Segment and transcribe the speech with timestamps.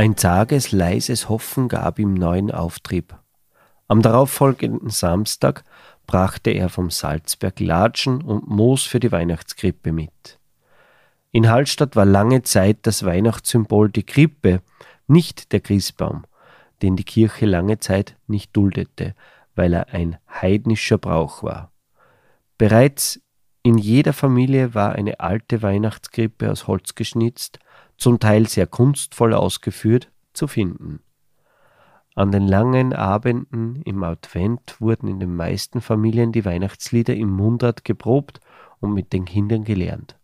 [0.00, 3.18] Ein zages, leises Hoffen gab ihm neuen Auftrieb.
[3.86, 5.62] Am darauffolgenden Samstag
[6.06, 10.38] brachte er vom Salzberg Latschen und Moos für die Weihnachtskrippe mit.
[11.32, 14.62] In Hallstatt war lange Zeit das Weihnachtssymbol die Krippe,
[15.06, 16.24] nicht der Christbaum,
[16.80, 19.14] den die Kirche lange Zeit nicht duldete,
[19.54, 21.72] weil er ein heidnischer Brauch war.
[22.56, 23.20] Bereits
[23.62, 27.58] in jeder Familie war eine alte Weihnachtskrippe aus Holz geschnitzt,
[28.00, 31.00] zum Teil sehr kunstvoll ausgeführt, zu finden.
[32.14, 37.84] An den langen Abenden im Advent wurden in den meisten Familien die Weihnachtslieder im Mundart
[37.84, 38.40] geprobt
[38.80, 40.18] und mit den Kindern gelernt.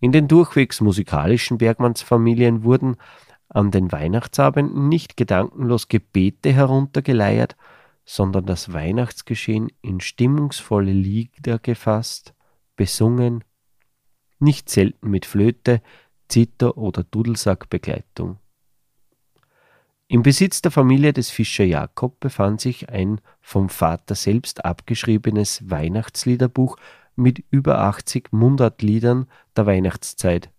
[0.00, 2.96] In den durchwegs musikalischen Bergmannsfamilien wurden
[3.48, 7.56] an den Weihnachtsabenden nicht gedankenlos Gebete heruntergeleiert,
[8.04, 12.34] sondern das Weihnachtsgeschehen in stimmungsvolle Lieder gefasst,
[12.76, 13.44] besungen,
[14.40, 15.80] nicht selten mit Flöte,
[16.32, 18.38] Zither oder Dudelsackbegleitung.
[20.08, 26.78] Im Besitz der Familie des Fischer Jakob befand sich ein vom Vater selbst abgeschriebenes Weihnachtsliederbuch
[27.16, 30.50] mit über 80 Mundartliedern der Weihnachtszeit,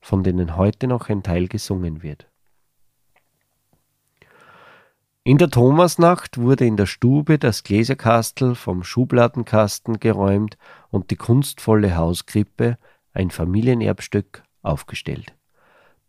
[0.00, 2.28] von denen heute noch ein Teil gesungen wird.
[5.24, 10.56] In der Thomasnacht wurde in der Stube das Gläserkastel vom Schubladenkasten geräumt
[10.88, 12.78] und die kunstvolle Hauskrippe,
[13.12, 15.34] ein Familienerbstück, aufgestellt.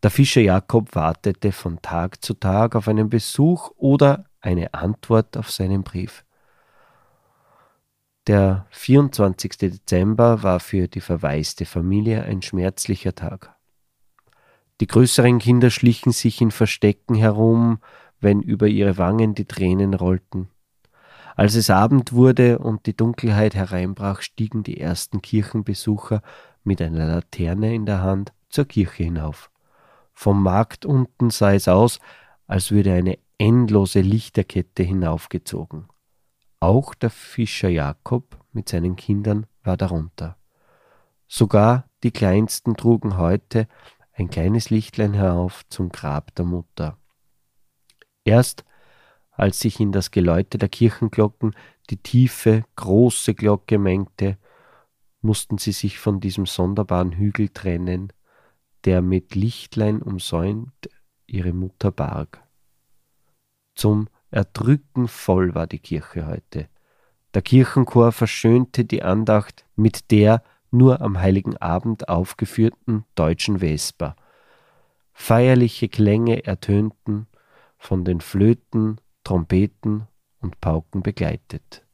[0.04, 5.52] Der Fischer Jakob wartete von Tag zu Tag auf einen Besuch oder eine Antwort auf
[5.52, 6.26] seinen Brief.
[8.28, 9.58] Der 24.
[9.58, 13.56] Dezember war für die verwaiste Familie ein schmerzlicher Tag.
[14.80, 17.80] Die größeren Kinder schlichen sich in Verstecken herum,
[18.20, 20.50] wenn über ihre Wangen die Tränen rollten.
[21.36, 26.22] Als es Abend wurde und die Dunkelheit hereinbrach, stiegen die ersten Kirchenbesucher
[26.64, 29.52] mit einer Laterne in der Hand zur Kirche hinauf.
[30.14, 32.00] Vom Markt unten sah es aus,
[32.48, 35.88] als würde eine endlose Lichterkette hinaufgezogen.
[36.60, 40.38] Auch der Fischer Jakob mit seinen Kindern war darunter.
[41.28, 43.68] Sogar die Kleinsten trugen heute
[44.14, 46.98] ein kleines Lichtlein herauf zum Grab der Mutter.
[48.24, 48.66] Erst
[49.32, 51.56] als sich in das Geläute der Kirchenglocken
[51.90, 54.38] die tiefe, große Glocke mengte,
[55.22, 58.14] mussten sie sich von diesem sonderbaren Hügel trennen,
[58.86, 60.90] der mit Lichtlein umsäumt
[61.28, 62.44] ihre Mutter barg.
[63.76, 66.68] Zum Erdrücken voll war die Kirche heute.
[67.34, 74.16] Der Kirchenchor verschönte die Andacht mit der nur am heiligen Abend aufgeführten deutschen Vesper.
[75.14, 77.28] Feierliche Klänge ertönten,
[77.78, 80.08] von den Flöten, Trompeten
[80.40, 81.86] und Pauken begleitet.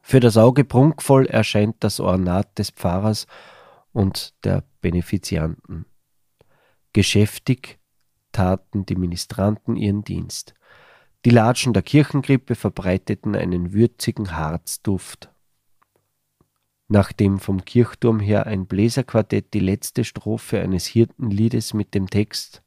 [0.00, 3.26] Für das Auge prunkvoll erscheint das Ornat des Pfarrers
[3.94, 5.86] und der Benefizianten.
[6.92, 7.78] Geschäftig
[8.32, 10.52] taten die Ministranten ihren Dienst.
[11.24, 15.30] Die Latschen der Kirchengrippe verbreiteten einen würzigen Harzduft.
[16.88, 22.62] Nachdem vom Kirchturm her ein Bläserquartett die letzte Strophe eines Hirtenliedes mit dem Text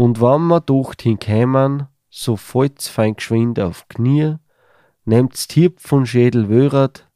[0.00, 4.36] und wann ma docht hinkämen, so fällt's fein geschwind auf Knie,
[5.04, 7.10] nehmt's Tier von Schädel wörat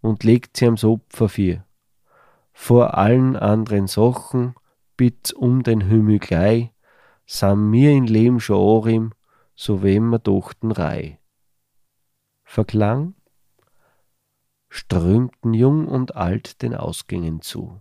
[0.00, 1.64] und legt sie am Opfer vier.
[2.54, 4.54] Vor allen anderen Sachen
[4.96, 6.70] bit's um den Himmel gleich,
[7.26, 9.14] sam mir in Leben schon
[9.54, 11.18] so wem ma dochten rei.
[12.44, 13.14] Verklang
[14.68, 17.80] strömten jung und alt den Ausgängen zu.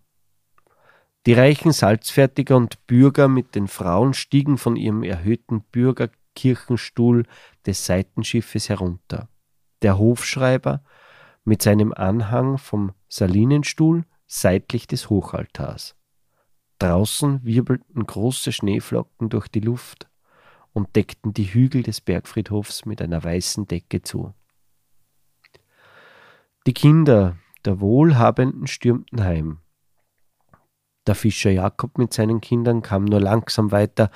[1.25, 7.25] Die reichen Salzfertiger und Bürger mit den Frauen stiegen von ihrem erhöhten Bürgerkirchenstuhl
[7.65, 9.29] des Seitenschiffes herunter.
[9.81, 10.83] Der Hofschreiber
[11.45, 15.95] mit seinem Anhang vom Salinenstuhl seitlich des Hochaltars.
[16.79, 20.09] Draußen wirbelten große Schneeflocken durch die Luft
[20.73, 24.33] und deckten die Hügel des Bergfriedhofs mit einer weißen Decke zu.
[26.65, 29.59] Die Kinder der Wohlhabenden stürmten heim.
[31.05, 34.09] Der Fischer Jakob mit seinen Kindern kam nur langsam weiter,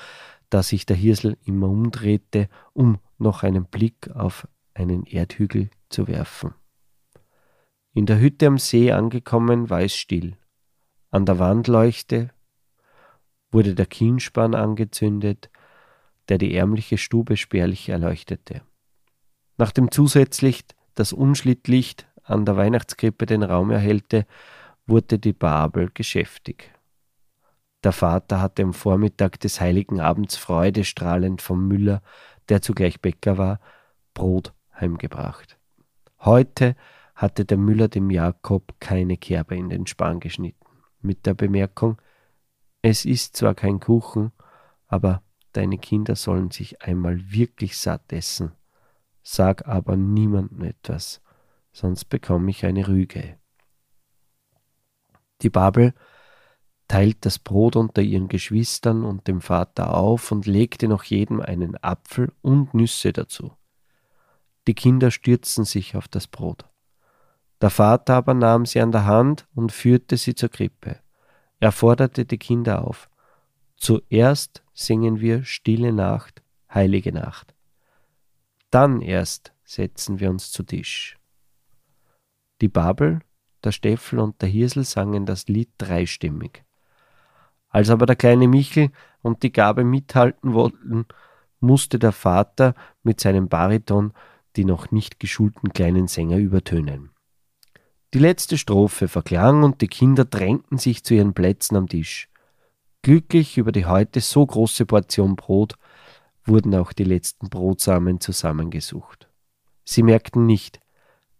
[0.49, 6.53] da sich der Hirsel immer umdrehte, um noch einen Blick auf einen Erdhügel zu werfen.
[7.97, 10.37] In der Hütte am See angekommen war es still.
[11.09, 12.29] An der Wandleuchte
[13.49, 15.49] wurde der Kienspan angezündet,
[16.29, 18.61] der die ärmliche Stube spärlich erleuchtete.
[19.57, 20.63] Nachdem zusätzlich
[20.93, 24.27] das Unschlittlicht an der Weihnachtskrippe den Raum erhellte,
[24.85, 26.71] wurde die Babel geschäftig.
[27.83, 32.03] Der Vater hatte am Vormittag des heiligen Abends freudestrahlend vom Müller,
[32.47, 33.59] der zugleich Bäcker war,
[34.13, 35.57] Brot heimgebracht.
[36.19, 36.75] Heute
[37.17, 40.67] hatte der Müller dem Jakob keine Kerbe in den Span geschnitten,
[41.01, 41.99] mit der Bemerkung,
[42.83, 44.31] Es ist zwar kein Kuchen,
[44.85, 48.51] aber deine Kinder sollen sich einmal wirklich satt essen.
[49.23, 51.21] Sag aber niemandem etwas,
[51.73, 53.39] sonst bekomme ich eine Rüge.
[55.41, 55.95] Die Babel
[56.87, 61.75] teilt das Brot unter ihren Geschwistern und dem Vater auf und legte noch jedem einen
[61.83, 63.57] Apfel und Nüsse dazu.
[64.67, 66.65] Die Kinder stürzten sich auf das Brot.
[67.61, 70.99] Der Vater aber nahm sie an der Hand und führte sie zur Krippe.
[71.59, 73.09] Er forderte die Kinder auf.
[73.77, 77.55] Zuerst singen wir Stille Nacht, heilige Nacht.
[78.69, 81.17] Dann erst setzen wir uns zu Tisch.
[82.61, 83.19] Die Babel,
[83.63, 86.63] der Steffel und der Hirsel sangen das Lied dreistimmig.
[87.69, 91.05] Als aber der kleine Michel und die Gabe mithalten wollten,
[91.59, 94.13] musste der Vater mit seinem Bariton
[94.55, 97.11] die noch nicht geschulten kleinen Sänger übertönen.
[98.17, 102.29] Die letzte Strophe verklang und die Kinder drängten sich zu ihren Plätzen am Tisch.
[103.03, 105.75] Glücklich über die heute so große Portion Brot
[106.43, 109.29] wurden auch die letzten Brotsamen zusammengesucht.
[109.85, 110.79] Sie merkten nicht,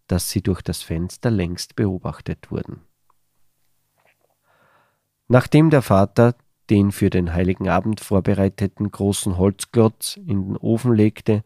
[0.06, 2.82] dass sie durch das Fenster längst beobachtet wurden.
[5.26, 6.36] Nachdem der Vater
[6.70, 11.42] den für den heiligen Abend vorbereiteten großen Holzklotz in den Ofen legte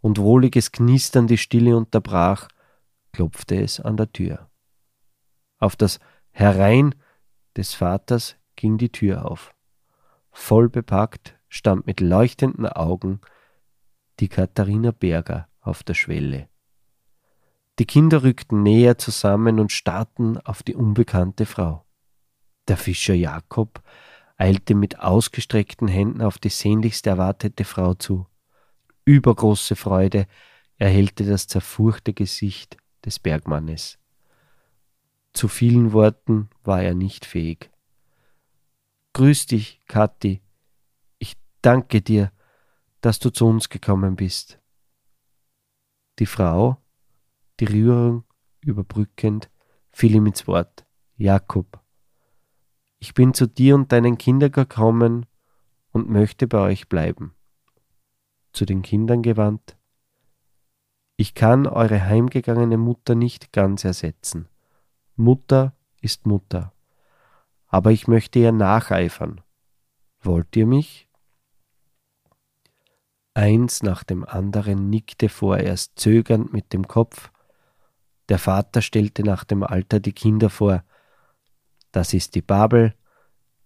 [0.00, 2.48] und wohliges Knistern die Stille unterbrach,
[3.12, 4.50] klopfte es an der Tür.
[5.58, 5.98] Auf das
[6.30, 6.94] Herein
[7.56, 9.54] des Vaters ging die Tür auf.
[10.30, 13.20] Voll bepackt stand mit leuchtenden Augen
[14.20, 16.48] die Katharina Berger auf der Schwelle.
[17.78, 21.84] Die Kinder rückten näher zusammen und starrten auf die unbekannte Frau.
[22.68, 23.82] Der Fischer Jakob
[24.36, 28.26] eilte mit ausgestreckten Händen auf die sehnlichst erwartete Frau zu.
[29.04, 30.26] Übergroße Freude
[30.78, 33.98] erhellte das zerfurchte Gesicht des Bergmannes.
[35.36, 37.70] Zu vielen Worten war er nicht fähig.
[39.12, 40.40] Grüß dich, Kathi.
[41.18, 42.32] Ich danke dir,
[43.02, 44.58] dass du zu uns gekommen bist.
[46.18, 46.78] Die Frau,
[47.60, 48.24] die Rührung
[48.62, 49.50] überbrückend,
[49.92, 50.86] fiel ihm ins Wort.
[51.18, 51.84] Jakob,
[52.98, 55.26] ich bin zu dir und deinen Kindern gekommen
[55.92, 57.34] und möchte bei euch bleiben.
[58.52, 59.76] Zu den Kindern gewandt,
[61.18, 64.48] ich kann eure heimgegangene Mutter nicht ganz ersetzen.
[65.16, 66.72] Mutter ist Mutter.
[67.68, 69.40] Aber ich möchte ihr nacheifern.
[70.20, 71.08] Wollt ihr mich?
[73.34, 77.30] Eins nach dem anderen nickte vorerst zögernd mit dem Kopf.
[78.28, 80.84] Der Vater stellte nach dem Alter die Kinder vor,
[81.92, 82.94] das ist die Babel,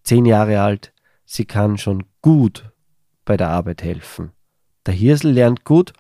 [0.05, 0.93] zehn Jahre alt,
[1.25, 2.73] sie kann schon gut
[3.25, 4.32] bei der Arbeit helfen.
[4.87, 5.93] Der Hirsel lernt gut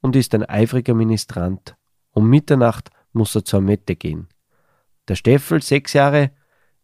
[0.00, 1.76] und ist ein eifriger Ministrant.
[2.12, 4.28] Um Mitternacht muss er zur Mette gehen.
[5.08, 6.32] Der Steffel, sechs Jahre,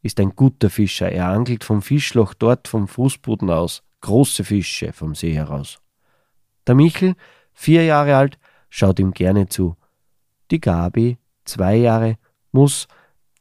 [0.02, 1.10] ist ein guter Fischer.
[1.10, 5.80] Er angelt vom Fischloch dort vom Fußboden aus, große Fische vom See heraus.
[6.66, 7.14] Der Michel,
[7.52, 8.38] vier Jahre alt,
[8.69, 9.76] schaut ihm gerne zu.
[10.50, 12.19] Die Gabi, zwei Jahre,
[12.52, 12.86] muss,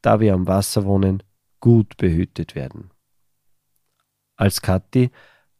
[0.01, 1.24] da wir am Wasser wohnen,
[1.60, 2.92] gut behütet werden.
[4.36, 5.12] Als Kathi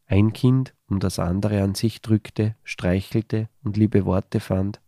[0.08, 4.82] ein Kind um das andere an sich drückte, streichelte und liebe Worte fand,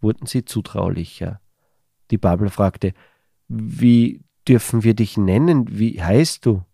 [0.00, 1.40] wurden sie zutraulicher.
[2.10, 2.94] Die Babel fragte,
[3.48, 5.66] wie dürfen wir dich nennen?
[5.78, 6.64] Wie heißt du?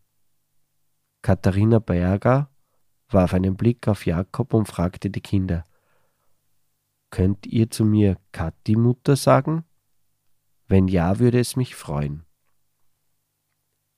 [1.23, 2.51] Katharina Berger
[3.09, 5.65] warf einen Blick auf Jakob und fragte die Kinder,
[7.11, 9.65] Könnt ihr zu mir Kathi Mutter sagen?
[10.67, 12.25] Wenn ja, würde es mich freuen.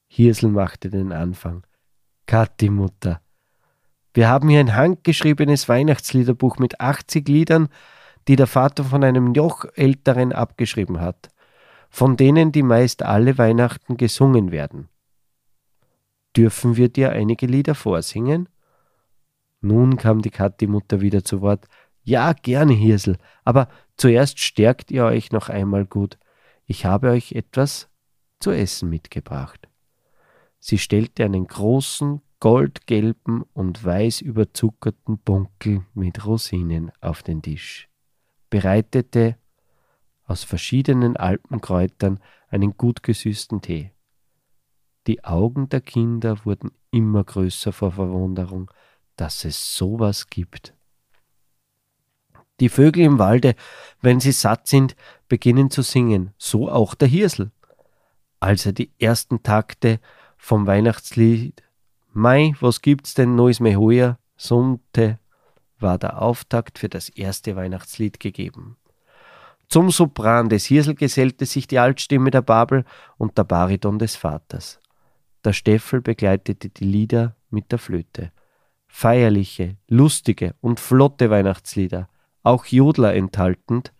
[0.08, 1.64] Hirsel machte den Anfang.
[2.26, 3.20] Kathi Mutter.
[4.14, 7.68] Wir haben hier ein handgeschriebenes Weihnachtsliederbuch mit 80 Liedern,
[8.26, 11.28] die der Vater von einem noch älteren abgeschrieben hat,
[11.94, 14.88] von denen die meist alle Weihnachten gesungen werden.
[16.36, 18.48] Dürfen wir dir einige Lieder vorsingen?
[19.60, 21.66] Nun kam die Kathi-Mutter wieder zu Wort.
[22.02, 26.18] Ja, gerne, Hirsel, aber zuerst stärkt ihr euch noch einmal gut.
[26.66, 27.88] Ich habe euch etwas
[28.40, 29.68] zu essen mitgebracht.
[30.58, 37.88] Sie stellte einen großen, goldgelben und weiß überzuckerten Bunkel mit Rosinen auf den Tisch,
[38.50, 39.36] bereitete
[40.26, 43.90] aus verschiedenen Alpenkräutern einen gut gesüßten Tee.
[45.06, 48.70] Die Augen der Kinder wurden immer größer vor Verwunderung,
[49.16, 50.74] dass es sowas gibt.
[52.60, 53.54] Die Vögel im Walde,
[54.00, 54.94] wenn sie satt sind,
[55.28, 57.50] beginnen zu singen, so auch der Hirsel.
[58.40, 60.00] Als er die ersten Takte
[60.36, 61.62] vom Weihnachtslied
[62.12, 64.18] Mai, was gibt's denn Neues mehr heuer?
[64.36, 65.18] summte,
[65.80, 68.76] war der Auftakt für das erste Weihnachtslied gegeben.
[69.68, 72.84] Zum Sopran des Hirsel gesellte sich die Altstimme der Babel
[73.16, 74.80] und der Bariton des Vaters.
[75.44, 78.32] Der Steffel begleitete die Lieder mit der Flöte.
[78.86, 82.08] Feierliche, lustige und flotte Weihnachtslieder,
[82.42, 83.92] auch Jodler enthaltend,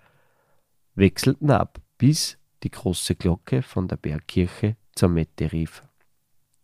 [0.94, 5.82] wechselten ab, bis die große Glocke von der Bergkirche zur Mette rief.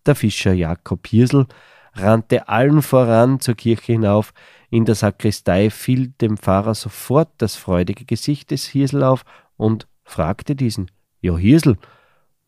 [0.07, 1.47] Der Fischer Jakob Hirsel
[1.95, 4.33] rannte allen voran zur Kirche hinauf.
[4.71, 9.25] In der Sakristei fiel dem Pfarrer sofort das freudige Gesicht des Hirsel auf
[9.57, 11.77] und fragte diesen: Ja, Hirsel,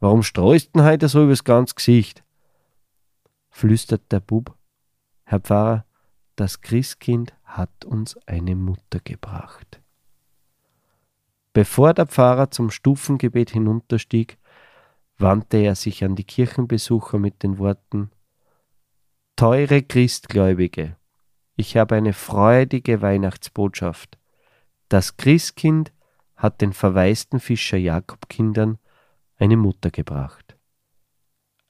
[0.00, 2.22] warum streust denn heute so übers ganze Gesicht?
[3.50, 4.56] flüstert der Bub:
[5.24, 5.84] Herr Pfarrer,
[6.36, 9.80] das Christkind hat uns eine Mutter gebracht.
[11.52, 14.38] Bevor der Pfarrer zum Stufengebet hinunterstieg,
[15.18, 18.10] wandte er sich an die Kirchenbesucher mit den Worten
[19.42, 20.96] Teure Christgläubige,
[21.56, 24.16] ich habe eine freudige Weihnachtsbotschaft.
[24.88, 25.92] Das Christkind
[26.36, 28.78] hat den verwaisten Fischer Jakobkindern
[29.38, 30.56] eine Mutter gebracht.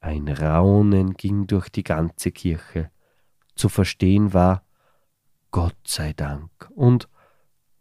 [0.01, 2.91] Ein Raunen ging durch die ganze Kirche.
[3.55, 4.67] Zu verstehen war
[5.51, 7.09] Gott sei Dank und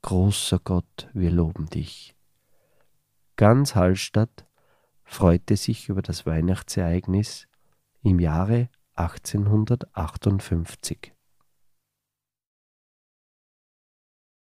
[0.03, 2.15] Großer Gott, wir loben dich.
[3.36, 4.48] Ganz Hallstatt
[5.03, 7.50] freute sich über das Weihnachtsereignis
[8.03, 8.69] im Jahre
[9.01, 11.12] 1858.